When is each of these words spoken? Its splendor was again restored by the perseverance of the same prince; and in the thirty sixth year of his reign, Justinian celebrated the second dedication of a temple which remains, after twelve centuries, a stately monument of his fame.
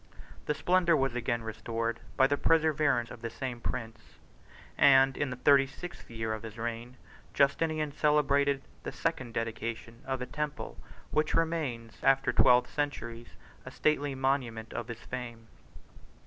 Its 0.47 0.57
splendor 0.57 0.97
was 0.97 1.13
again 1.13 1.43
restored 1.43 1.99
by 2.17 2.25
the 2.25 2.35
perseverance 2.35 3.11
of 3.11 3.21
the 3.21 3.29
same 3.29 3.61
prince; 3.61 4.17
and 4.75 5.15
in 5.15 5.29
the 5.29 5.35
thirty 5.35 5.67
sixth 5.67 6.09
year 6.09 6.33
of 6.33 6.41
his 6.41 6.57
reign, 6.57 6.97
Justinian 7.35 7.91
celebrated 7.91 8.63
the 8.81 8.91
second 8.91 9.31
dedication 9.35 10.01
of 10.07 10.19
a 10.19 10.25
temple 10.25 10.75
which 11.11 11.35
remains, 11.35 11.99
after 12.01 12.33
twelve 12.33 12.67
centuries, 12.67 13.35
a 13.63 13.69
stately 13.69 14.15
monument 14.15 14.73
of 14.73 14.87
his 14.87 15.01
fame. 15.01 15.45